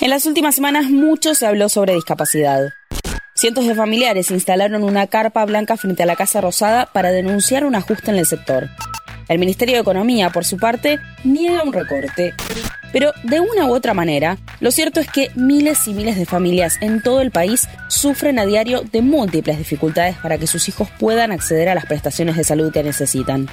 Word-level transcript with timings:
En 0.00 0.08
las 0.08 0.24
últimas 0.24 0.54
semanas 0.54 0.88
mucho 0.88 1.34
se 1.34 1.44
habló 1.44 1.68
sobre 1.68 1.94
discapacidad. 1.94 2.72
Cientos 3.34 3.66
de 3.66 3.74
familiares 3.74 4.30
instalaron 4.30 4.82
una 4.82 5.06
carpa 5.08 5.44
blanca 5.44 5.76
frente 5.76 6.02
a 6.02 6.06
la 6.06 6.16
Casa 6.16 6.40
Rosada 6.40 6.86
para 6.86 7.12
denunciar 7.12 7.66
un 7.66 7.74
ajuste 7.74 8.10
en 8.10 8.16
el 8.16 8.24
sector. 8.24 8.70
El 9.28 9.38
Ministerio 9.38 9.74
de 9.74 9.82
Economía, 9.82 10.30
por 10.30 10.46
su 10.46 10.56
parte, 10.56 10.98
niega 11.22 11.62
un 11.62 11.74
recorte. 11.74 12.32
Pero 12.94 13.12
de 13.24 13.40
una 13.40 13.66
u 13.66 13.74
otra 13.74 13.92
manera, 13.92 14.38
lo 14.60 14.70
cierto 14.70 15.00
es 15.00 15.10
que 15.10 15.30
miles 15.34 15.86
y 15.86 15.92
miles 15.92 16.16
de 16.16 16.24
familias 16.24 16.78
en 16.80 17.02
todo 17.02 17.20
el 17.20 17.30
país 17.30 17.68
sufren 17.88 18.38
a 18.38 18.46
diario 18.46 18.80
de 18.80 19.02
múltiples 19.02 19.58
dificultades 19.58 20.16
para 20.16 20.38
que 20.38 20.46
sus 20.46 20.66
hijos 20.70 20.88
puedan 20.98 21.30
acceder 21.30 21.68
a 21.68 21.74
las 21.74 21.84
prestaciones 21.84 22.38
de 22.38 22.44
salud 22.44 22.72
que 22.72 22.82
necesitan. 22.82 23.50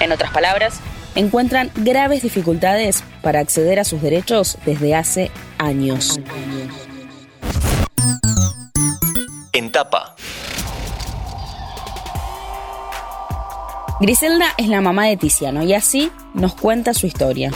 En 0.00 0.10
otras 0.10 0.30
palabras, 0.30 0.80
encuentran 1.14 1.70
graves 1.74 2.22
dificultades 2.22 3.04
para 3.22 3.40
acceder 3.40 3.78
a 3.78 3.84
sus 3.84 4.02
derechos 4.02 4.58
desde 4.64 4.94
hace 4.94 5.30
años. 5.58 6.20
En 9.52 9.72
tapa. 9.72 10.14
Griselda 14.00 14.46
es 14.56 14.68
la 14.68 14.80
mamá 14.80 15.06
de 15.06 15.16
Tiziano 15.16 15.64
y 15.64 15.74
así 15.74 16.12
nos 16.34 16.54
cuenta 16.54 16.94
su 16.94 17.06
historia. 17.06 17.50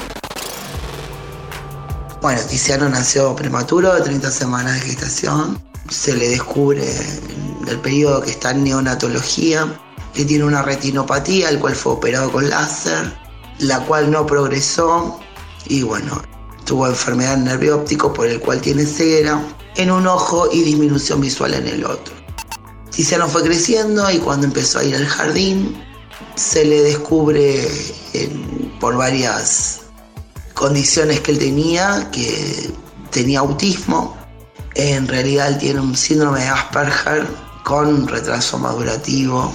Bueno, 2.21 2.41
Tiziano 2.49 2.89
nació 2.89 3.35
prematuro, 3.37 3.95
de 3.95 4.01
30 4.01 4.31
semanas 4.31 4.75
de 4.75 4.81
gestación. 4.81 5.61
Se 5.89 6.17
le 6.17 6.29
descubre 6.29 6.83
en 6.83 7.69
el 7.69 7.79
periodo 7.79 8.23
que 8.23 8.31
está 8.31 8.51
en 8.51 8.65
neonatología 8.65 9.69
que 10.15 10.25
tiene 10.25 10.45
una 10.45 10.63
retinopatía, 10.63 11.49
el 11.49 11.59
cual 11.59 11.75
fue 11.75 11.93
operado 11.93 12.31
con 12.31 12.49
láser, 12.49 13.13
la 13.59 13.81
cual 13.81 14.11
no 14.11 14.27
progresó 14.27 15.21
y 15.67 15.83
bueno, 15.83 16.23
tuvo 16.65 16.87
enfermedad 16.87 17.35
en 17.35 17.45
nervio 17.45 17.77
óptico 17.77 18.13
por 18.13 18.27
el 18.27 18.41
cual 18.41 18.61
tiene 18.61 18.85
ceguera 18.85 19.43
en 19.77 19.91
un 19.91 20.07
ojo 20.07 20.49
y 20.53 20.63
disminución 20.63 21.21
visual 21.21 21.55
en 21.55 21.67
el 21.67 21.85
otro. 21.85 22.15
Tiziano 22.91 23.27
fue 23.27 23.43
creciendo 23.43 24.11
y 24.11 24.19
cuando 24.19 24.47
empezó 24.47 24.79
a 24.79 24.85
ir 24.85 24.95
al 24.95 25.07
jardín 25.07 25.83
se 26.35 26.65
le 26.65 26.83
descubre 26.83 27.69
por 28.81 28.97
varias 28.97 29.81
condiciones 30.55 31.21
que 31.21 31.33
él 31.33 31.39
tenía, 31.39 32.11
que 32.13 32.71
tenía 33.11 33.41
autismo. 33.41 34.17
En 34.75 35.09
realidad 35.09 35.49
él 35.49 35.59
tiene 35.59 35.81
un 35.81 35.97
síndrome 35.97 36.41
de 36.41 36.49
Asperger 36.49 37.27
con 37.65 38.09
retraso 38.09 38.59
madurativo 38.59 39.53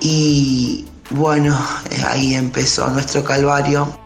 y 0.00 0.86
bueno, 1.10 1.58
ahí 2.06 2.34
empezó 2.34 2.88
nuestro 2.88 3.24
calvario, 3.24 3.98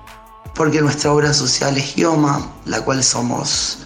porque 0.60 0.82
nuestra 0.82 1.10
obra 1.10 1.32
social 1.32 1.74
es 1.78 1.94
Gioma, 1.94 2.52
la 2.66 2.84
cual 2.84 3.02
somos 3.02 3.78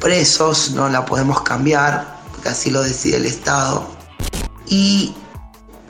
presos, 0.00 0.72
no 0.72 0.88
la 0.88 1.04
podemos 1.04 1.42
cambiar, 1.42 2.18
porque 2.32 2.48
así 2.48 2.68
lo 2.68 2.82
decide 2.82 3.18
el 3.18 3.26
Estado. 3.26 3.86
Y 4.66 5.14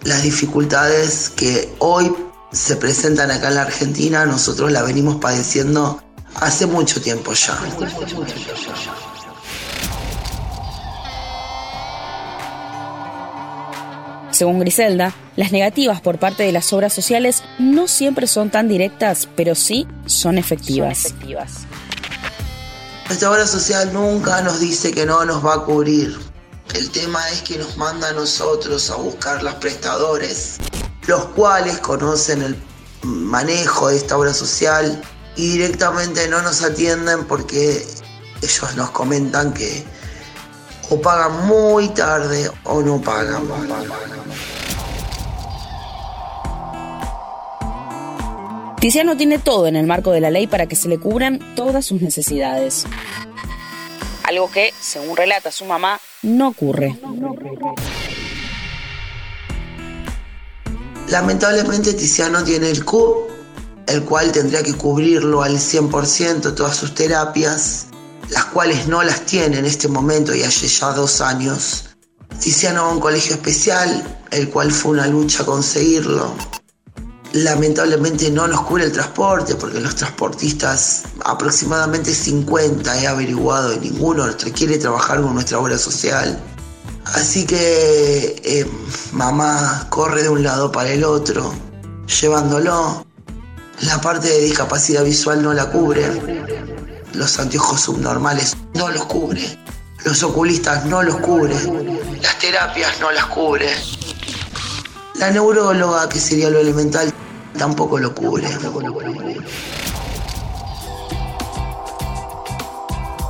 las 0.03 0.23
dificultades 0.25 1.31
que 1.31 1.75
hoy 1.79 2.15
se 2.53 2.77
presentan 2.77 3.31
acá 3.31 3.49
en 3.49 3.55
la 3.55 3.63
Argentina, 3.63 4.27
nosotros 4.27 4.71
la 4.73 4.83
venimos 4.83 5.17
padeciendo 5.17 6.03
hace 6.35 6.67
mucho 6.67 7.01
tiempo 7.01 7.33
ya. 7.33 7.59
Según 14.37 14.59
Griselda, 14.59 15.15
las 15.35 15.51
negativas 15.51 16.03
por 16.03 16.19
parte 16.19 16.43
de 16.43 16.53
las 16.53 16.71
obras 16.75 16.93
sociales 16.93 17.43
no 17.59 17.89
siempre 17.89 18.27
son 18.27 18.51
tan 18.51 18.69
directas, 18.69 19.31
pero 19.35 19.55
sí 19.55 19.89
son 20.05 20.37
efectivas. 20.37 21.15
Nuestra 23.07 23.31
obra 23.31 23.47
social 23.47 23.95
nunca 23.95 24.43
nos 24.43 24.61
dice 24.61 24.93
que 24.93 25.07
no 25.07 25.25
nos 25.25 25.43
va 25.43 25.55
a 25.55 25.63
cubrir. 25.63 26.19
El 26.75 26.91
tema 26.91 27.27
es 27.31 27.41
que 27.41 27.57
nos 27.57 27.79
manda 27.79 28.11
a 28.11 28.13
nosotros 28.13 28.91
a 28.91 28.97
buscar 28.97 29.43
los 29.43 29.55
prestadores, 29.55 30.59
los 31.07 31.25
cuales 31.29 31.79
conocen 31.79 32.43
el 32.43 32.57
manejo 33.05 33.89
de 33.89 33.97
esta 33.97 34.19
obra 34.19 34.35
social 34.35 35.01
y 35.37 35.53
directamente 35.53 36.29
no 36.29 36.43
nos 36.43 36.63
atienden 36.63 37.25
porque 37.25 37.87
ellos 38.43 38.77
nos 38.77 38.91
comentan 38.91 39.55
que 39.55 39.83
o 40.91 41.01
pagan 41.01 41.47
muy 41.47 41.89
tarde 41.89 42.51
o 42.65 42.81
no 42.83 43.01
pagan. 43.01 43.43
Tiziano 48.81 49.17
tiene 49.17 49.39
todo 49.39 49.67
en 49.67 49.77
el 49.77 49.87
marco 49.87 50.13
de 50.13 50.21
la 50.21 50.31
ley 50.31 50.47
para 50.47 50.67
que 50.67 50.77
se 50.77 50.89
le 50.89 50.99
cubran 50.99 51.41
todas 51.57 51.87
sus 51.87 52.03
necesidades. 52.03 52.85
Algo 54.25 54.51
que, 54.51 54.73
según 54.81 55.17
relata 55.17 55.51
su 55.51 55.65
mamá, 55.65 56.01
no 56.23 56.49
ocurre. 56.49 56.99
Lamentablemente 61.09 61.95
Tiziano 61.95 62.43
tiene 62.45 62.71
el 62.71 62.85
CUB, 62.85 63.29
el 63.87 64.05
cual 64.05 64.33
tendría 64.33 64.63
que 64.63 64.75
cubrirlo 64.75 65.43
al 65.43 65.57
100% 65.57 66.55
todas 66.55 66.77
sus 66.77 66.95
terapias 66.95 67.87
las 68.31 68.47
cuales 68.47 68.89
no 68.89 69.03
las 69.03 69.25
tiene 69.27 69.59
en 69.59 69.65
este 69.65 69.89
momento 69.89 70.35
y 70.35 70.43
hace 70.43 70.67
ya 70.67 70.93
dos 70.93 71.21
años. 71.21 71.85
Tiziano 72.41 72.83
va 72.83 72.91
a 72.91 72.93
un 72.93 73.01
colegio 73.01 73.35
especial, 73.35 74.19
el 74.31 74.51
cual 74.51 74.71
fue 74.71 74.93
una 74.93 75.07
lucha 75.07 75.45
conseguirlo. 75.45 76.35
Lamentablemente 77.33 78.31
no 78.31 78.49
nos 78.49 78.63
cubre 78.63 78.85
el 78.85 78.93
transporte 78.93 79.55
porque 79.55 79.81
los 79.81 79.95
transportistas, 79.95 81.05
aproximadamente 81.25 82.15
50 82.15 83.01
he 83.01 83.07
averiguado, 83.07 83.75
y 83.75 83.79
ninguno 83.79 84.27
quiere 84.55 84.79
trabajar 84.79 85.21
con 85.21 85.35
nuestra 85.35 85.59
obra 85.59 85.79
social. 85.79 86.39
Así 87.05 87.47
que 87.47 88.41
eh, 88.45 88.67
mamá 89.13 89.87
corre 89.91 90.23
de 90.23 90.29
un 90.29 90.43
lado 90.43 90.73
para 90.73 90.91
el 90.91 91.05
otro, 91.05 91.53
llevándolo. 92.21 93.07
La 93.83 94.01
parte 94.01 94.29
de 94.29 94.41
discapacidad 94.41 95.05
visual 95.05 95.43
no 95.43 95.53
la 95.53 95.71
cubre 95.71 96.96
los 97.15 97.39
anteojos 97.39 97.81
subnormales 97.81 98.57
no 98.75 98.89
los 98.91 99.05
cubre, 99.07 99.43
los 100.05 100.23
oculistas 100.23 100.85
no 100.87 101.03
los 101.03 101.17
cubre, 101.19 101.55
las 102.21 102.39
terapias 102.39 103.01
no 103.01 103.11
las 103.11 103.27
cubre, 103.27 103.69
la 105.19 105.31
neuróloga, 105.31 106.09
que 106.09 106.19
sería 106.19 106.51
lo 106.51 106.59
elemental, 106.61 107.13
tampoco 107.59 107.99
lo 107.99 108.15
cubre. 108.15 108.47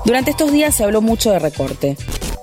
Durante 0.05 0.31
estos 0.31 0.53
días 0.53 0.75
se 0.75 0.85
habló 0.85 1.01
mucho 1.01 1.31
de 1.31 1.39
recorte. 1.39 1.97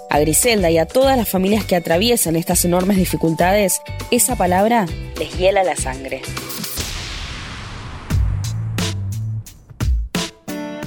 A 0.09 0.19
Griselda 0.19 0.69
y 0.69 0.77
a 0.77 0.85
todas 0.85 1.17
las 1.17 1.27
familias 1.27 1.65
que 1.65 1.75
atraviesan 1.75 2.35
estas 2.35 2.65
enormes 2.65 2.97
dificultades, 2.97 3.81
esa 4.11 4.35
palabra 4.35 4.85
les 5.17 5.37
hiela 5.37 5.63
la 5.63 5.75
sangre. 5.75 6.21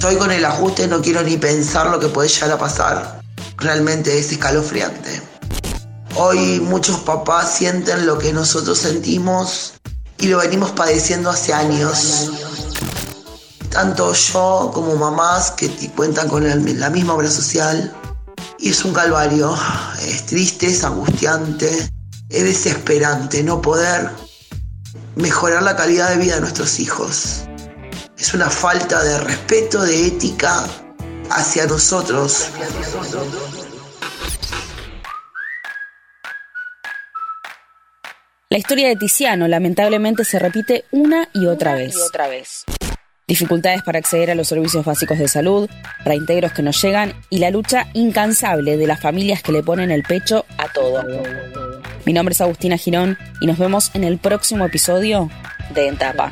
Estoy 0.07 0.21
con 0.21 0.31
el 0.31 0.45
ajuste, 0.45 0.87
no 0.87 1.01
quiero 1.01 1.21
ni 1.21 1.35
pensar 1.35 1.87
lo 1.87 1.99
que 1.99 2.07
puede 2.07 2.29
llegar 2.29 2.51
a 2.51 2.57
pasar. 2.57 3.19
Realmente 3.57 4.17
es 4.17 4.31
escalofriante. 4.31 5.21
Hoy 6.15 6.61
muchos 6.61 7.01
papás 7.01 7.55
sienten 7.57 8.05
lo 8.05 8.17
que 8.17 8.31
nosotros 8.31 8.77
sentimos 8.77 9.73
y 10.17 10.27
lo 10.27 10.37
venimos 10.37 10.71
padeciendo 10.71 11.29
hace 11.29 11.53
años. 11.53 12.31
Tanto 13.69 14.13
yo 14.13 14.71
como 14.73 14.95
mamás 14.95 15.51
que 15.51 15.69
cuentan 15.93 16.29
con 16.29 16.47
la 16.79 16.89
misma 16.89 17.13
obra 17.13 17.29
social. 17.29 17.93
Y 18.59 18.69
es 18.69 18.85
un 18.85 18.93
calvario. 18.93 19.53
Es 20.07 20.25
triste, 20.25 20.67
es 20.67 20.85
angustiante, 20.85 21.89
es 22.29 22.43
desesperante 22.45 23.43
no 23.43 23.61
poder 23.61 24.09
mejorar 25.17 25.63
la 25.63 25.75
calidad 25.75 26.11
de 26.11 26.15
vida 26.15 26.35
de 26.35 26.41
nuestros 26.41 26.79
hijos 26.79 27.41
es 28.17 28.33
una 28.33 28.49
falta 28.49 29.03
de 29.03 29.19
respeto, 29.19 29.83
de 29.83 30.07
ética 30.07 30.65
hacia 31.29 31.65
nosotros. 31.67 32.49
La 38.49 38.57
historia 38.57 38.87
de 38.87 38.95
Tiziano 38.95 39.47
lamentablemente 39.47 40.23
se 40.25 40.39
repite 40.39 40.85
una 40.91 41.29
y 41.33 41.45
otra 41.45 41.75
vez. 41.75 41.95
Dificultades 43.27 43.83
para 43.83 43.99
acceder 43.99 44.31
a 44.31 44.35
los 44.35 44.47
servicios 44.47 44.85
básicos 44.85 45.19
de 45.19 45.27
salud, 45.27 45.69
reintegros 46.05 46.53
que 46.53 46.63
no 46.63 46.71
llegan 46.71 47.13
y 47.29 47.39
la 47.39 47.51
lucha 47.51 47.87
incansable 47.93 48.77
de 48.77 48.87
las 48.87 49.01
familias 49.01 49.43
que 49.43 49.51
le 49.51 49.63
ponen 49.63 49.91
el 49.91 50.03
pecho 50.03 50.45
a 50.57 50.69
todo. 50.69 51.03
Mi 52.05 52.13
nombre 52.13 52.31
es 52.31 52.41
Agustina 52.41 52.77
Girón 52.77 53.17
y 53.41 53.47
nos 53.47 53.57
vemos 53.57 53.91
en 53.93 54.05
el 54.05 54.17
próximo 54.17 54.65
episodio 54.65 55.29
de 55.75 55.87
Entapa. 55.89 56.31